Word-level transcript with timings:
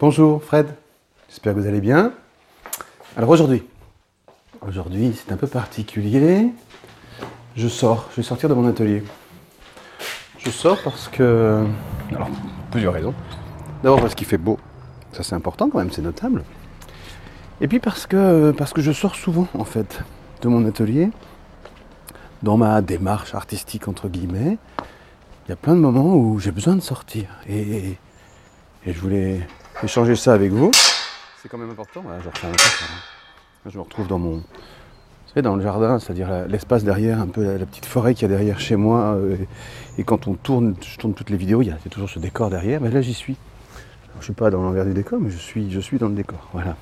Bonjour 0.00 0.42
Fred, 0.42 0.66
j'espère 1.28 1.52
que 1.52 1.60
vous 1.60 1.66
allez 1.66 1.82
bien. 1.82 2.14
Alors 3.18 3.28
aujourd'hui, 3.28 3.62
aujourd'hui 4.66 5.12
c'est 5.14 5.30
un 5.30 5.36
peu 5.36 5.46
particulier. 5.46 6.46
Je 7.54 7.68
sors, 7.68 8.08
je 8.12 8.16
vais 8.16 8.22
sortir 8.22 8.48
de 8.48 8.54
mon 8.54 8.66
atelier. 8.66 9.02
Je 10.38 10.48
sors 10.48 10.82
parce 10.82 11.08
que. 11.08 11.66
Alors, 12.14 12.30
plusieurs 12.70 12.94
raisons. 12.94 13.12
D'abord 13.82 14.00
parce 14.00 14.14
qu'il 14.14 14.26
fait 14.26 14.38
beau, 14.38 14.58
ça 15.12 15.22
c'est 15.22 15.34
important 15.34 15.68
quand 15.68 15.76
même, 15.76 15.90
c'est 15.90 16.00
notable. 16.00 16.44
Et 17.60 17.68
puis 17.68 17.78
parce 17.78 18.06
que, 18.06 18.52
parce 18.52 18.72
que 18.72 18.80
je 18.80 18.92
sors 18.92 19.14
souvent 19.14 19.48
en 19.52 19.66
fait 19.66 20.00
de 20.40 20.48
mon 20.48 20.66
atelier, 20.66 21.10
dans 22.42 22.56
ma 22.56 22.80
démarche 22.80 23.34
artistique 23.34 23.86
entre 23.86 24.08
guillemets, 24.08 24.56
il 25.44 25.50
y 25.50 25.52
a 25.52 25.56
plein 25.56 25.74
de 25.74 25.80
moments 25.80 26.14
où 26.14 26.38
j'ai 26.38 26.52
besoin 26.52 26.74
de 26.74 26.80
sortir. 26.80 27.28
Et, 27.46 27.98
et 28.86 28.94
je 28.94 28.98
voulais 28.98 29.46
échanger 29.82 30.16
ça 30.16 30.32
avec 30.34 30.52
vous. 30.52 30.70
C'est 31.42 31.48
quand 31.48 31.58
même 31.58 31.70
important. 31.70 32.02
Je, 33.64 33.70
je 33.70 33.76
me 33.76 33.82
retrouve 33.82 34.06
dans 34.06 34.18
mon. 34.18 34.42
Dans 35.36 35.54
le 35.54 35.62
jardin, 35.62 36.00
c'est-à-dire 36.00 36.28
l'espace 36.48 36.82
derrière, 36.82 37.20
un 37.20 37.28
peu 37.28 37.56
la, 37.56 37.64
petite 37.64 37.86
forêt 37.86 38.14
qu'il 38.14 38.22
y 38.22 38.24
a 38.32 38.36
derrière 38.36 38.58
chez 38.58 38.74
moi. 38.74 39.14
Euh, 39.14 39.36
et, 39.96 40.02
quand 40.02 40.26
on 40.26 40.34
tourne, 40.34 40.74
je 40.82 40.98
tourne 40.98 41.14
toutes 41.14 41.30
les 41.30 41.36
vidéos, 41.36 41.62
il 41.62 41.68
y 41.68 41.70
a 41.70 41.76
toujours 41.88 42.10
ce 42.10 42.18
décor 42.18 42.50
derrière. 42.50 42.80
Mais 42.80 42.90
là, 42.90 43.00
j'y 43.00 43.14
suis. 43.14 43.36
je 44.14 44.18
ne 44.18 44.22
suis 44.24 44.32
pas 44.32 44.50
dans 44.50 44.60
l'envers 44.60 44.84
du 44.84 44.92
décor, 44.92 45.20
mais 45.20 45.30
je 45.30 45.38
suis, 45.38 45.70
je 45.70 45.78
suis 45.78 45.98
dans 45.98 46.08
le 46.08 46.16
décor. 46.16 46.48
Voilà. 46.52 46.74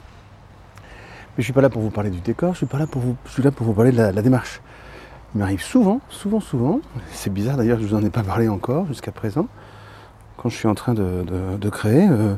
Mais 1.39 1.43
je 1.43 1.43
ne 1.43 1.45
suis 1.45 1.53
pas 1.53 1.61
là 1.61 1.69
pour 1.69 1.83
vous 1.83 1.91
parler 1.91 2.11
du 2.11 2.21
décor, 2.21 2.55
je 2.55 2.57
suis, 2.59 2.67
pas 2.67 2.79
là 2.79 2.87
pour 2.87 3.03
vous, 3.03 3.17
je 3.27 3.31
suis 3.31 3.43
là 3.43 3.51
pour 3.51 3.67
vous 3.67 3.75
parler 3.75 3.93
de 3.93 3.99
la, 3.99 4.23
démarche. 4.23 4.61
Il 5.35 5.39
m'arrive 5.39 5.63
souvent, 5.63 6.01
souvent, 6.09 6.41
souvent, 6.41 6.81
c'est 7.13 7.33
bizarre 7.33 7.59
d'ailleurs, 7.59 7.79
je 7.79 7.85
ne 7.85 7.89
vous 7.89 7.95
en 7.95 8.03
ai 8.03 8.11
pas 8.11 8.25
parlé 8.25 8.49
encore 8.49 8.87
jusqu'à 8.87 9.13
présent, 9.13 9.47
quand 10.37 10.49
je 10.49 10.57
suis 10.57 10.67
en 10.67 10.75
train 10.75 10.95
de, 10.95 11.69
créer, 11.69 12.09
euh, 12.09 12.35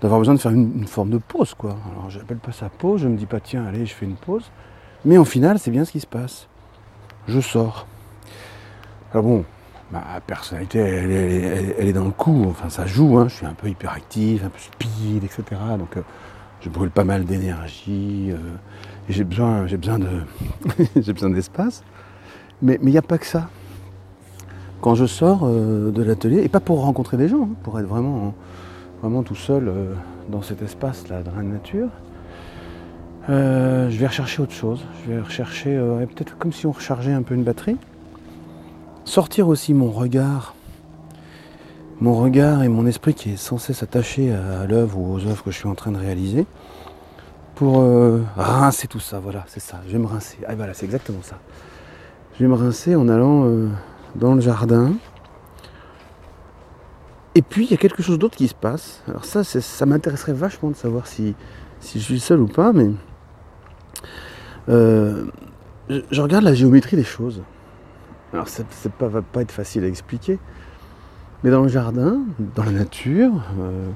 d'avoir 0.00 0.20
besoin 0.20 0.34
de 0.34 0.40
faire 0.40 0.52
une, 0.52 0.86
forme 0.86 1.10
de 1.10 1.18
pause, 1.18 1.54
quoi. 1.54 1.76
Alors 1.92 2.10
j'appelle 2.10 2.38
pas 2.38 2.52
ça 2.52 2.68
pause, 2.68 3.02
je 3.02 3.08
me 3.08 3.16
dis 3.16 3.26
pas 3.26 3.40
tiens, 3.40 3.64
allez, 3.66 3.86
je 3.86 3.94
fais 3.94 4.06
une 4.06 4.16
pause. 4.16 4.50
Mais 5.04 5.18
en 5.18 5.24
final, 5.24 5.58
c'est 5.58 5.70
bien 5.70 5.84
ce 5.84 5.92
qui 5.92 6.00
se 6.00 6.06
passe. 6.06 6.46
Je 7.26 7.40
sors. 7.40 7.86
Alors 9.12 9.24
bon, 9.24 9.44
ma 9.92 10.20
personnalité, 10.26 10.78
elle, 10.78 11.88
est 11.88 11.92
dans 11.92 12.04
le 12.04 12.10
coup, 12.10 12.46
enfin 12.48 12.68
ça 12.68 12.86
joue, 12.86 13.18
hein. 13.18 13.26
je 13.28 13.34
suis 13.34 13.46
un 13.46 13.54
peu 13.54 13.68
hyperactif, 13.68 14.44
un 14.44 14.48
peu 14.48 14.58
speed, 14.58 15.24
etc. 15.24 15.42
Donc 15.78 15.96
euh, 15.96 16.02
je 16.60 16.68
brûle 16.68 16.90
pas 16.90 17.04
mal 17.04 17.24
d'énergie 17.24 18.30
euh, 18.30 18.36
et 19.08 19.12
j'ai 19.12 19.24
besoin, 19.24 19.66
j'ai 19.66 19.76
besoin 19.76 19.98
de, 19.98 20.22
j'ai 21.00 21.12
besoin 21.12 21.30
d'espace. 21.30 21.82
Mais 22.62 22.78
il 22.82 22.90
n'y 22.90 22.98
a 22.98 23.02
pas 23.02 23.18
que 23.18 23.26
ça. 23.26 23.48
Quand 24.80 24.94
je 24.94 25.06
sors 25.06 25.40
euh, 25.44 25.90
de 25.90 26.02
l'atelier, 26.02 26.42
et 26.42 26.48
pas 26.48 26.60
pour 26.60 26.82
rencontrer 26.82 27.16
des 27.16 27.28
gens, 27.28 27.42
hein, 27.42 27.56
pour 27.62 27.78
être 27.78 27.86
vraiment, 27.86 28.34
vraiment 29.00 29.22
tout 29.22 29.34
seul 29.34 29.68
euh, 29.68 29.94
dans 30.28 30.42
cet 30.42 30.62
espace-là, 30.62 31.22
dans 31.22 31.34
la 31.34 31.42
nature, 31.42 31.88
je 33.28 33.96
vais 33.96 34.06
rechercher 34.08 34.42
autre 34.42 34.52
chose. 34.52 34.84
Je 35.04 35.12
vais 35.12 35.20
rechercher, 35.20 35.70
peut-être 36.14 36.36
comme 36.36 36.52
si 36.52 36.66
on 36.66 36.72
rechargeait 36.72 37.12
un 37.12 37.22
peu 37.22 37.34
une 37.34 37.44
batterie. 37.44 37.76
Sortir 39.04 39.46
aussi 39.46 39.72
mon 39.72 39.90
regard 39.90 40.54
mon 42.00 42.14
regard 42.14 42.62
et 42.62 42.68
mon 42.68 42.86
esprit 42.86 43.12
qui 43.12 43.32
est 43.32 43.36
censé 43.36 43.74
s'attacher 43.74 44.32
à, 44.32 44.66
l'œuvre 44.66 44.98
ou 44.98 45.12
aux 45.12 45.26
œuvres 45.26 45.44
que 45.44 45.50
je 45.50 45.58
suis 45.58 45.68
en 45.68 45.74
train 45.74 45.92
de 45.92 45.98
réaliser 45.98 46.46
pour 47.54 47.80
euh, 47.80 48.22
rincer 48.36 48.86
tout 48.86 49.00
ça. 49.00 49.20
Voilà, 49.20 49.44
c'est 49.48 49.60
ça. 49.60 49.80
Je 49.86 49.92
vais 49.92 49.98
me 49.98 50.06
rincer. 50.06 50.38
Ah 50.48 50.54
voilà, 50.54 50.72
c'est 50.72 50.86
exactement 50.86 51.20
ça. 51.22 51.36
Je 52.34 52.44
vais 52.44 52.48
me 52.48 52.54
rincer 52.54 52.96
en 52.96 53.06
allant 53.08 53.44
euh, 53.44 53.68
dans 54.14 54.34
le 54.34 54.40
jardin. 54.40 54.94
Et 57.34 57.42
puis 57.42 57.64
il 57.64 57.70
y 57.70 57.74
a 57.74 57.76
quelque 57.76 58.02
chose 58.02 58.18
d'autre 58.18 58.36
qui 58.36 58.48
se 58.48 58.54
passe. 58.54 59.02
Alors 59.06 59.24
ça, 59.24 59.44
ça 59.44 59.86
m'intéresserait 59.86 60.32
vachement 60.32 60.70
de 60.70 60.76
savoir 60.76 61.06
si, 61.06 61.34
si 61.80 62.00
je 62.00 62.04
suis 62.04 62.20
seul 62.20 62.40
ou 62.40 62.48
pas, 62.48 62.72
mais 62.72 62.90
euh, 64.68 65.26
je, 65.88 66.20
regarde 66.20 66.44
la 66.44 66.54
géométrie 66.54 66.96
des 66.96 67.04
choses. 67.04 67.42
Alors 68.32 68.48
ça 68.48 68.62
ne 68.62 69.06
va 69.06 69.22
pas 69.22 69.42
être 69.42 69.52
facile 69.52 69.84
à 69.84 69.88
expliquer. 69.88 70.38
Mais 71.42 71.50
dans 71.50 71.62
le 71.62 71.68
jardin, 71.68 72.20
dans 72.54 72.64
la 72.64 72.72
nature, 72.72 73.32
euh, 73.58 73.88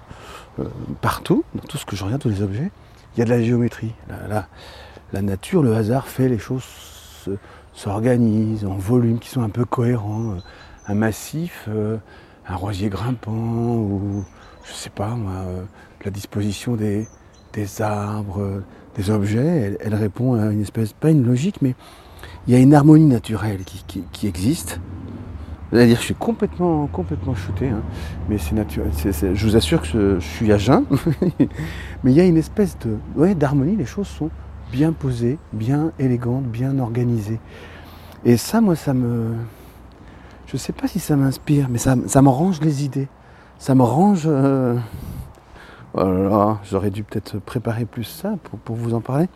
euh, 0.60 0.64
partout, 1.02 1.44
dans 1.54 1.62
tout 1.62 1.76
ce 1.76 1.84
que 1.84 1.94
je 1.94 2.04
regarde, 2.04 2.22
tous 2.22 2.30
les 2.30 2.42
objets, 2.42 2.70
il 3.14 3.18
y 3.18 3.22
a 3.22 3.26
de 3.26 3.30
la 3.30 3.42
géométrie. 3.42 3.92
La, 4.08 4.48
la, 5.12 5.22
nature, 5.22 5.62
le 5.62 5.74
hasard 5.74 6.06
fait 6.06 6.28
les 6.28 6.38
choses 6.38 6.64
s'organisent 7.74 8.64
en 8.64 8.76
volumes 8.76 9.18
qui 9.18 9.28
sont 9.28 9.42
un 9.42 9.50
peu 9.50 9.64
cohérents. 9.64 10.36
Un 10.86 10.94
massif, 10.94 11.68
un 12.46 12.56
rosier 12.56 12.88
grimpant, 12.88 13.32
ou 13.32 14.24
je 14.64 14.72
sais 14.72 14.90
pas 14.90 15.14
moi, 15.14 15.44
la 16.04 16.10
disposition 16.10 16.76
des, 16.76 17.06
arbres, 17.80 18.62
des 18.96 19.10
objets, 19.10 19.76
elle, 19.80 19.94
répond 19.94 20.34
à 20.34 20.52
une 20.52 20.62
espèce, 20.62 20.92
pas 20.92 21.10
une 21.10 21.24
logique, 21.24 21.62
mais 21.62 21.74
il 22.46 22.54
y 22.54 22.56
a 22.56 22.60
une 22.60 22.74
harmonie 22.74 23.06
naturelle 23.06 23.60
qui 23.64 24.26
existe 24.26 24.80
c'est-à-dire, 25.74 25.96
je 25.96 26.02
suis 26.02 26.14
complètement, 26.14 26.86
complètement 26.86 27.34
shooté, 27.34 27.68
hein. 27.68 27.82
mais 28.28 28.38
c'est 28.38 28.54
naturel. 28.54 28.92
je 28.94 29.44
vous 29.44 29.56
assure 29.56 29.82
que 29.82 29.88
je, 29.88 30.24
suis 30.24 30.52
à 30.52 30.56
jeun, 30.56 30.84
mais 32.04 32.12
il 32.12 32.16
y 32.16 32.20
a 32.20 32.24
une 32.24 32.36
espèce 32.36 32.78
de, 32.78 32.96
ouais, 33.16 33.34
d'harmonie. 33.34 33.74
Les 33.74 33.84
choses 33.84 34.06
sont 34.06 34.30
bien 34.70 34.92
posées, 34.92 35.36
bien 35.52 35.90
élégantes, 35.98 36.44
bien 36.44 36.78
organisées. 36.78 37.40
Et 38.24 38.36
ça, 38.36 38.60
moi, 38.60 38.76
ça 38.76 38.94
me, 38.94 39.34
je 40.54 40.56
ne 40.56 40.62
sais 40.62 40.72
pas 40.72 40.86
si 40.86 41.00
ça 41.00 41.16
m'inspire, 41.16 41.66
mais 41.68 41.78
ça, 41.78 41.96
ça 42.06 42.22
me 42.22 42.28
range 42.28 42.60
les 42.60 42.84
idées. 42.84 43.08
Ça 43.58 43.74
me 43.74 43.82
range. 43.82 44.22
Euh, 44.24 44.78
oh 45.94 46.56
j'aurais 46.62 46.90
dû 46.90 47.02
peut-être 47.02 47.40
préparer 47.40 47.86
plus 47.86 48.04
ça 48.04 48.36
pour, 48.64 48.76
vous 48.76 48.94
en 48.94 49.00
parler. 49.00 49.26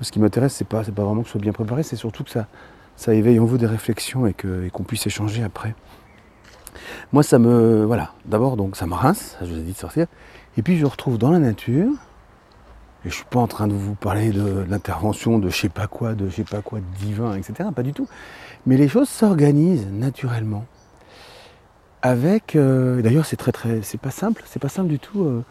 Ce 0.00 0.10
qui 0.10 0.18
m'intéresse, 0.18 0.54
c'est 0.54 0.66
pas, 0.66 0.82
pas 0.82 1.04
vraiment 1.04 1.20
que 1.20 1.28
ce 1.28 1.32
soit 1.32 1.40
bien 1.40 1.52
préparé, 1.52 1.84
c'est 1.84 1.94
surtout 1.94 2.24
que 2.24 2.30
ça, 2.30 2.48
ça 2.96 3.14
éveille 3.14 3.38
en 3.38 3.44
vous 3.44 3.58
des 3.58 3.66
réflexions 3.66 4.26
et 4.26 4.34
qu'on 4.34 4.82
puisse 4.82 5.06
échanger 5.06 5.44
après. 5.44 5.76
Moi, 7.12 7.22
ça 7.22 7.38
me. 7.38 7.84
Voilà. 7.84 8.14
D'abord, 8.24 8.56
donc, 8.56 8.74
ça 8.74 8.88
me 8.88 8.94
rince, 8.94 9.38
je 9.42 9.52
vous 9.52 9.58
ai 9.60 9.62
dit 9.62 9.72
de 9.74 9.78
sortir. 9.78 10.08
Et 10.56 10.62
puis, 10.62 10.78
je 10.78 10.84
retrouve 10.84 11.16
dans 11.16 11.30
la 11.30 11.38
nature. 11.38 11.92
Et 13.04 13.10
je 13.10 13.14
suis 13.14 13.24
pas 13.24 13.40
en 13.40 13.46
train 13.46 13.66
de 13.66 13.72
vous 13.72 13.94
parler 13.94 14.30
de 14.30 14.64
l'intervention 14.68 15.38
de 15.38 15.48
je 15.48 15.56
sais 15.56 15.68
pas 15.68 15.86
quoi, 15.86 16.14
de 16.14 16.28
je 16.28 16.36
sais 16.36 16.44
pas 16.44 16.60
quoi, 16.62 16.80
de 16.80 17.04
divin, 17.04 17.34
etc. 17.34 17.68
Pas 17.74 17.82
du 17.82 17.92
tout. 17.92 18.08
Mais 18.66 18.76
les 18.76 18.88
choses 18.88 19.08
s'organisent 19.08 19.88
naturellement. 19.90 20.66
Avec. 22.02 22.56
Euh, 22.56 23.02
d'ailleurs, 23.02 23.26
c'est 23.26 23.36
très, 23.36 23.52
très. 23.52 23.82
C'est 23.82 24.00
pas 24.00 24.10
simple. 24.10 24.42
C'est 24.46 24.60
pas 24.60 24.68
simple 24.68 24.88
du 24.88 24.98
tout. 24.98 25.22
Euh, 25.24 25.44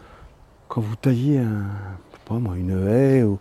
quand 0.68 0.80
vous 0.80 0.96
taillez 0.96 1.38
un, 1.38 1.64
une 2.54 2.88
haie, 2.88 3.22
ou, 3.22 3.38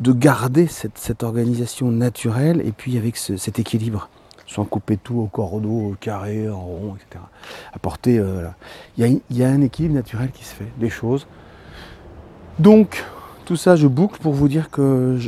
de 0.00 0.12
garder 0.12 0.66
cette, 0.66 1.22
organisation 1.22 1.90
naturelle 1.90 2.60
et 2.64 2.72
puis 2.72 2.98
avec 2.98 3.16
cet 3.16 3.58
équilibre, 3.58 4.08
sans 4.46 4.64
couper 4.64 4.96
tout 4.96 5.18
au 5.18 5.26
cordeau, 5.26 5.92
au 5.92 5.96
carré, 5.98 6.48
en 6.48 6.60
rond, 6.60 6.96
etc. 6.96 7.24
Apporter, 7.72 8.18
euh, 8.18 8.46
il, 8.98 9.20
y 9.30 9.44
a, 9.44 9.48
un 9.48 9.60
équilibre 9.60 9.94
naturel 9.94 10.30
qui 10.30 10.44
se 10.44 10.54
fait, 10.54 10.68
des 10.78 10.90
choses. 10.90 11.26
Donc, 12.58 13.04
tout 13.44 13.56
ça, 13.56 13.76
je 13.76 13.86
boucle 13.86 14.20
pour 14.20 14.32
vous 14.32 14.48
dire 14.48 14.70
que 14.70 15.18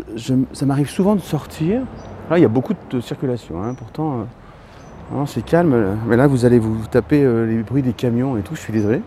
ça 0.52 0.66
m'arrive 0.66 0.88
souvent 0.88 1.14
de 1.14 1.20
sortir. 1.20 1.82
Là, 2.30 2.38
il 2.38 2.42
y 2.42 2.44
a 2.44 2.48
beaucoup 2.48 2.74
de 2.90 3.00
circulation, 3.00 3.62
hein, 3.62 3.74
pourtant, 3.74 4.26
euh, 5.12 5.26
c'est 5.26 5.44
calme. 5.44 5.98
Mais 6.06 6.16
là, 6.16 6.26
vous 6.26 6.44
allez 6.44 6.58
vous 6.58 6.86
taper 6.86 7.22
euh, 7.22 7.46
les 7.46 7.62
bruits 7.62 7.82
des 7.82 7.92
camions 7.92 8.36
et 8.36 8.42
tout, 8.42 8.54
je 8.54 8.60
suis 8.60 8.72
désolé. 8.72 9.02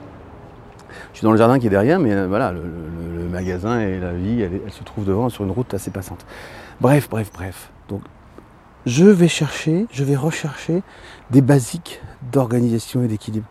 Je 1.13 1.17
suis 1.17 1.25
dans 1.25 1.31
le 1.31 1.38
jardin 1.38 1.59
qui 1.59 1.67
est 1.67 1.72
derrière, 1.72 2.00
mais 2.00 2.13
euh, 2.13 2.27
voilà, 2.27 2.51
le, 2.51 2.61
magasin 3.29 3.81
et 3.81 4.00
la 4.00 4.13
vie, 4.13 4.41
elle, 4.41 4.72
se 4.72 4.83
trouve 4.83 5.06
devant 5.06 5.29
sur 5.29 5.44
une 5.44 5.51
route 5.51 5.73
assez 5.73 5.91
passante. 5.91 6.25
Bref, 6.81 7.07
bref, 7.09 7.30
bref. 7.33 7.69
Donc, 7.89 8.01
je 8.86 9.06
vais 9.06 9.27
chercher, 9.27 9.86
je 9.91 10.03
vais 10.03 10.15
rechercher 10.15 10.81
des 11.30 11.41
basiques 11.41 12.01
d'organisation 12.31 13.03
et 13.03 13.07
d'équilibre. 13.07 13.47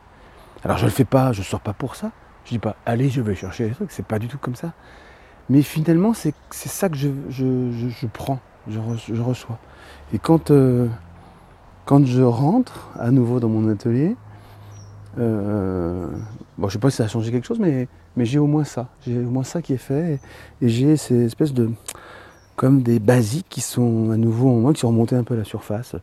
Alors, 0.64 0.78
je 0.78 0.84
ne 0.84 0.90
le 0.90 0.94
fais 0.94 1.04
pas, 1.04 1.32
je 1.32 1.40
ne 1.40 1.44
sors 1.44 1.60
pas 1.60 1.72
pour 1.72 1.94
ça. 1.94 2.10
Je 2.46 2.50
dis 2.52 2.58
pas, 2.60 2.76
allez, 2.86 3.10
je 3.10 3.20
vais 3.20 3.34
chercher 3.34 3.68
les 3.68 3.74
trucs. 3.74 3.90
C'est 3.90 4.06
pas 4.06 4.20
du 4.20 4.28
tout 4.28 4.38
comme 4.38 4.54
ça. 4.54 4.72
Mais 5.50 5.62
finalement, 5.62 6.14
c'est 6.14 6.32
ça 6.50 6.88
que 6.88 6.96
je, 6.96 7.08
prends, 8.12 8.38
je, 8.68 8.78
reçois. 9.20 9.58
Et 10.14 10.20
quand, 10.20 10.52
euh, 10.52 10.86
quand 11.86 12.06
je 12.06 12.22
rentre 12.22 12.90
à 12.98 13.10
nouveau 13.10 13.40
dans 13.40 13.48
mon 13.48 13.68
atelier, 13.68 14.14
euh, 15.18 16.06
bon, 16.56 16.68
je 16.68 16.74
sais 16.74 16.78
pas 16.78 16.90
si 16.90 16.98
ça 16.98 17.04
a 17.04 17.08
changé 17.08 17.32
quelque 17.32 17.46
chose, 17.46 17.58
mais, 17.58 17.88
mais 18.16 18.24
j'ai 18.24 18.38
au 18.38 18.46
moins 18.46 18.64
ça. 18.64 18.90
J'ai 19.04 19.18
au 19.18 19.30
moins 19.30 19.44
ça 19.44 19.60
qui 19.60 19.72
est 19.72 19.76
fait. 19.76 20.20
Et, 20.62 20.68
j'ai 20.68 20.96
ces 20.96 21.24
espèces 21.24 21.52
de. 21.52 21.72
comme 22.54 22.82
des 22.82 23.00
basiques 23.00 23.48
qui 23.48 23.60
sont 23.60 24.12
à 24.12 24.16
nouveau 24.16 24.50
en 24.50 24.60
moi, 24.60 24.72
qui 24.72 24.80
sont 24.80 24.88
remontés 24.88 25.16
un 25.16 25.24
peu 25.24 25.34
à 25.34 25.38
la 25.38 25.44
surface. 25.44 25.96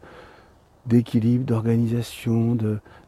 D'équilibre, 0.88 1.46
d'organisation, 1.46 2.58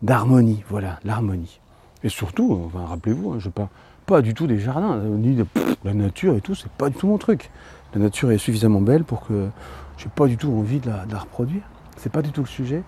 d'harmonie. 0.01 0.63
Voilà, 0.69 0.99
l'harmonie. 1.03 1.59
Et 2.05 2.09
surtout, 2.09 2.69
rappelez-vous, 2.73 3.33
hein, 3.33 3.35
je 3.39 3.49
parle 3.49 3.67
pas 4.05 4.21
du 4.21 4.35
tout 4.35 4.45
des 4.45 4.59
jardins, 4.59 4.97
ni 4.99 5.33
de 5.35 5.45
la 5.83 5.95
nature 5.95 6.35
et 6.35 6.41
tout, 6.41 6.53
c'est 6.53 6.71
pas 6.71 6.89
du 6.89 6.95
tout 6.95 7.07
mon 7.07 7.17
truc. 7.17 7.49
La 7.95 7.99
nature 7.99 8.31
est 8.31 8.37
suffisamment 8.37 8.79
belle 8.79 9.03
pour 9.03 9.25
que 9.25 9.49
j'ai 9.97 10.09
pas 10.09 10.27
du 10.27 10.37
tout 10.37 10.51
envie 10.51 10.79
de 10.79 10.87
la, 10.87 11.05
de 11.07 11.13
la 11.13 11.19
reproduire. 11.19 11.63
C'est 11.97 12.11
pas 12.11 12.21
du 12.21 12.31
tout 12.31 12.41
le 12.41 12.47
sujet. 12.47 12.83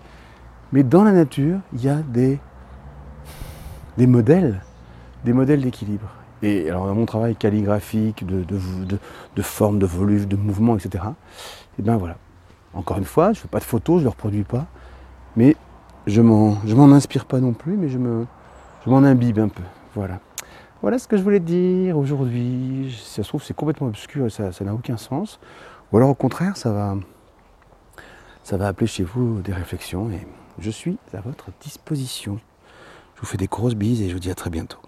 Mais 0.72 0.84
dans 0.84 1.02
la 1.02 1.10
nature, 1.10 1.58
il 1.72 1.82
y 1.82 1.88
a 1.88 1.96
des 1.96 2.38
des 3.96 4.06
modèles, 4.06 4.62
des 5.24 5.32
modèles 5.32 5.62
d'équilibre. 5.62 6.08
Et 6.42 6.70
alors 6.70 6.86
dans 6.86 6.94
mon 6.94 7.04
travail 7.04 7.34
calligraphique, 7.34 8.24
de, 8.24 8.44
de, 8.44 9.42
forme, 9.42 9.80
de 9.80 9.86
volume, 9.86 10.26
de 10.26 10.36
mouvement, 10.36 10.76
etc. 10.76 11.02
Et 11.80 11.82
bien 11.82 11.96
voilà. 11.96 12.16
Encore 12.72 12.98
une 12.98 13.04
fois, 13.04 13.32
je 13.32 13.38
ne 13.38 13.42
fais 13.42 13.48
pas 13.48 13.58
de 13.58 13.64
photos, 13.64 13.96
je 13.96 14.00
ne 14.00 14.04
le 14.04 14.10
reproduis 14.10 14.44
pas. 14.44 14.66
Mais 15.36 15.56
je 16.06 16.22
m'en, 16.22 16.56
m'en 16.64 16.92
inspire 16.92 17.24
pas 17.24 17.40
non 17.40 17.52
plus, 17.52 17.76
mais 17.76 17.88
je, 17.88 17.98
me, 17.98 18.24
je 18.84 18.90
m'en 18.90 18.98
imbibe 18.98 19.38
un 19.38 19.48
peu. 19.48 19.62
Voilà. 19.94 20.20
Voilà 20.80 20.98
ce 20.98 21.08
que 21.08 21.16
je 21.16 21.22
voulais 21.22 21.40
dire 21.40 21.98
aujourd'hui. 21.98 22.96
Si 22.96 23.14
ça 23.14 23.22
se 23.22 23.28
trouve, 23.28 23.42
c'est 23.42 23.54
complètement 23.54 23.88
obscur 23.88 24.30
ça, 24.30 24.52
ça 24.52 24.64
n'a 24.64 24.74
aucun 24.74 24.96
sens. 24.96 25.40
Ou 25.92 25.96
alors 25.96 26.10
au 26.10 26.14
contraire, 26.14 26.56
ça 26.56 26.70
va, 26.70 26.96
ça 28.44 28.56
va 28.56 28.68
appeler 28.68 28.86
chez 28.86 29.02
vous 29.02 29.40
des 29.40 29.52
réflexions 29.52 30.10
et 30.10 30.26
je 30.58 30.70
suis 30.70 30.98
à 31.12 31.20
votre 31.20 31.46
disposition. 31.60 32.38
Je 33.16 33.20
vous 33.20 33.26
fais 33.26 33.38
des 33.38 33.48
grosses 33.48 33.74
bises 33.74 34.02
et 34.02 34.08
je 34.08 34.14
vous 34.14 34.20
dis 34.20 34.30
à 34.30 34.34
très 34.34 34.50
bientôt. 34.50 34.78